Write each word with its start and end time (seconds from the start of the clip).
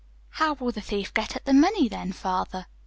"How 0.31 0.53
will 0.55 0.71
the 0.71 0.81
thief 0.81 1.13
get 1.13 1.35
at 1.35 1.45
the 1.45 1.53
money, 1.53 1.87
then, 1.87 2.11
father?" 2.11 2.65